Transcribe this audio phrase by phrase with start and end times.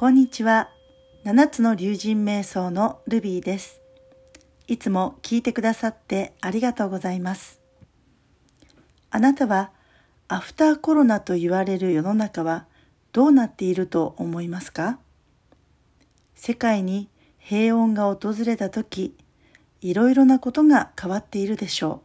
[0.00, 0.70] こんにちは。
[1.24, 3.82] 七つの竜神瞑想のルビーです。
[4.66, 7.60] いつも聞いてくださってありがとうございます。
[9.10, 9.72] あなたは
[10.26, 12.64] アフターコロナと言われる世の中は
[13.12, 14.98] どうなっていると思いますか？
[16.34, 19.14] 世界に平穏が訪れた時、
[19.82, 22.00] いろいろなことが変わっているでしょ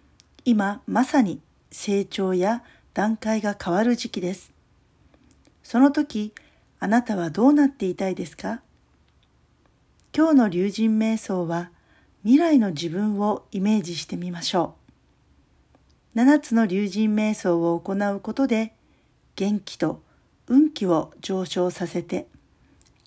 [0.00, 0.42] う。
[0.46, 1.40] 今まさに
[1.70, 4.52] 成長や段階が変わる時期です。
[5.62, 6.34] その時、
[6.82, 8.62] あなたはどうなっていたいですか？
[10.16, 11.70] 今日の竜神瞑想は
[12.22, 14.76] 未来の自分をイメージしてみましょ
[16.14, 16.16] う。
[16.16, 18.74] 七つの竜神瞑想を行うことで
[19.36, 20.02] 元気と
[20.48, 22.26] 運気を上昇させて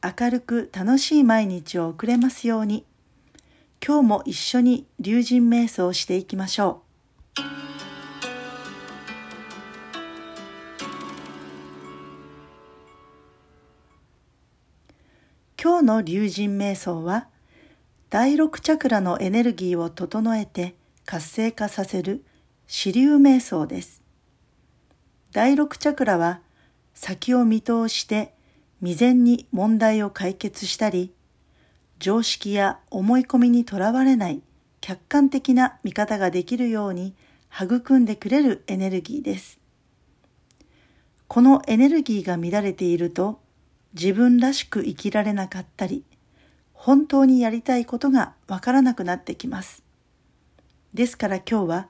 [0.04, 2.86] 明るく楽しい毎日を送れますように
[3.86, 6.83] 今日も一緒に竜神瞑想をしていきましょう。
[15.64, 17.30] 今日の竜神瞑想は
[18.10, 22.26] 第六チャクラのエネルギーを整えて活性化させる
[22.68, 24.02] 支流瞑想です。
[25.32, 26.42] 第六チャクラは
[26.94, 28.34] 先を見通して
[28.82, 31.14] 未然に問題を解決したり
[31.98, 34.42] 常識や思い込みにとらわれない
[34.82, 37.16] 客観的な見方ができるように
[37.58, 39.62] 育んでくれるエネルギーです。
[41.30, 43.40] このエネルギーが乱れていると
[43.94, 46.04] 自分らしく生きられなかったり、
[46.74, 49.84] 本当にやりたいことがわからなくなってきます。
[50.94, 51.88] ですから今日は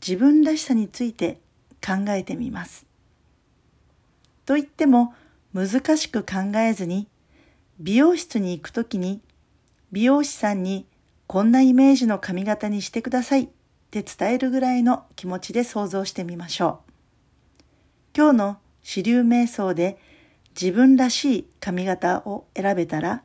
[0.00, 1.40] 自分らしさについて
[1.84, 2.86] 考えてみます。
[4.46, 5.14] と言っても
[5.52, 7.08] 難しく考えずに
[7.78, 9.20] 美容室に行くときに
[9.92, 10.86] 美容師さんに
[11.26, 13.48] こんなイメージの髪型にしてくださいっ
[13.90, 16.92] て伝えるぐらいの気持ちで想像してみましょう。
[18.16, 19.98] 今日の支流瞑想で
[20.58, 23.22] 自分らしい髪型を選べたら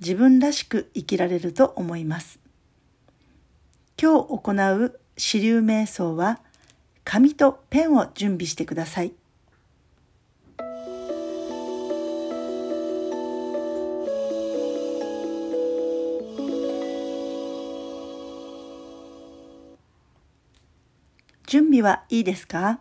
[0.00, 2.38] 自分らしく生きられると思います。
[4.00, 6.40] 今日行う支流瞑想は
[7.04, 9.12] 紙とペンを準備してください。
[21.46, 22.80] 準備はいいですか？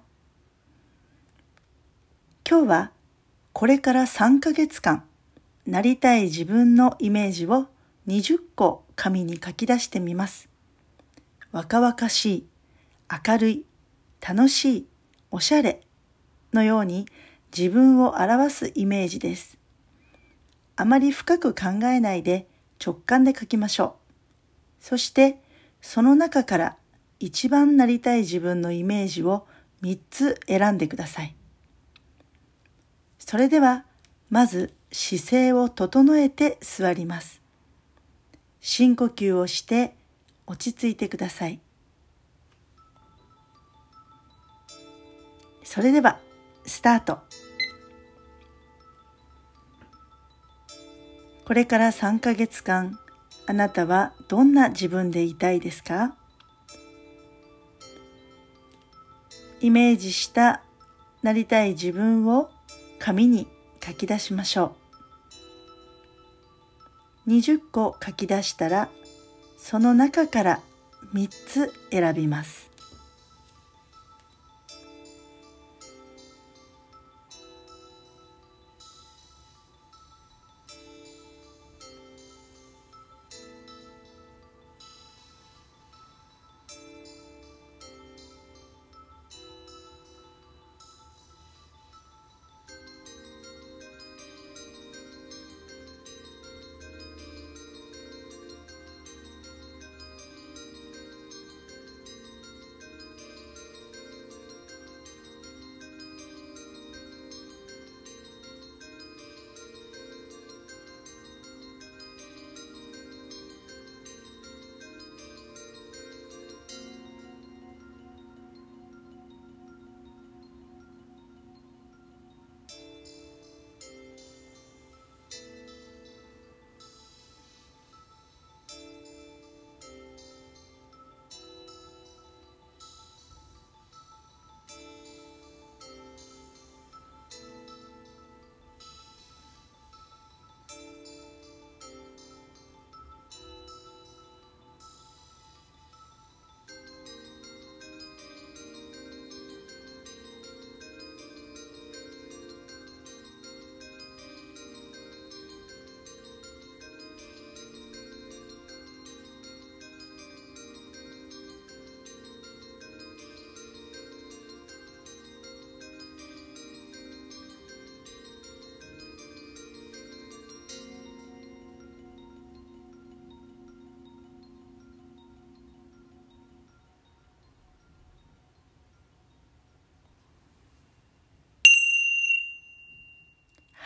[2.50, 2.92] 今日は
[3.54, 5.04] これから3ヶ月間、
[5.68, 7.68] なりたい自分のイメージを
[8.08, 10.50] 20個紙に書き出してみます。
[11.52, 12.48] 若々しい、
[13.28, 13.66] 明るい、
[14.28, 14.88] 楽しい、
[15.30, 15.82] おしゃれ
[16.52, 17.06] のように
[17.56, 19.60] 自分を表すイメージです。
[20.76, 22.48] あまり深く考えないで
[22.84, 23.98] 直感で書きましょ
[24.82, 24.84] う。
[24.84, 25.40] そして
[25.80, 26.78] その中から
[27.20, 29.46] 一番なりたい自分のイメージを
[29.84, 31.36] 3つ選んでください。
[33.26, 33.86] それでは
[34.30, 37.42] まず姿勢を整えて座ります。
[38.60, 39.96] 深呼吸をして
[40.46, 41.60] 落ち着いてください。
[45.64, 46.20] それでは
[46.66, 47.20] スタート。
[51.46, 53.00] これから3ヶ月間
[53.48, 56.16] あなたはどんな自分でいたいですか？
[59.60, 60.62] イメージした
[61.24, 62.52] なりたい自分を
[63.04, 63.48] 紙に
[63.86, 64.78] 書き出しましょ
[67.28, 67.32] う。
[67.32, 68.88] 20個書き出したら、
[69.58, 70.62] その中から
[71.14, 72.72] 3つ選びます。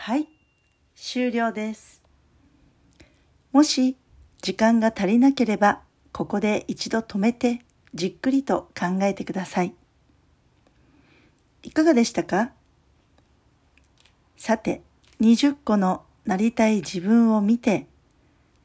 [0.08, 0.26] はい、
[0.96, 2.00] 終了です。
[3.52, 3.94] もし
[4.40, 5.82] 時間が足りなければ、
[6.12, 7.60] ここで一度止めて
[7.92, 9.74] じっくりと考えてください。
[11.62, 12.52] いかがでしたか？
[14.38, 14.80] さて、
[15.20, 17.86] 20個のなりたい自分を見て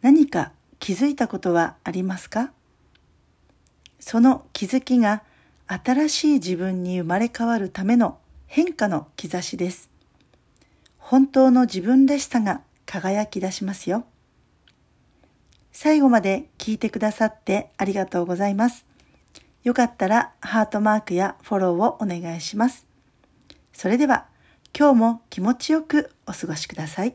[0.02, 2.54] 何か気づいたことはありますか？
[4.00, 5.24] その気づきが
[5.68, 8.18] 新しい自分に生まれ変わるための
[8.48, 9.92] 変化の兆しです。
[11.14, 14.04] 本当の自分らしさが輝き出しますよ。
[15.72, 18.84] 最後まで聞いてくださってありがとうございます。
[19.64, 22.88] よかったらハートマークやフォローをお願いします。
[23.74, 24.26] それでは
[24.76, 27.14] 今日も気持ちよくお過ごしください。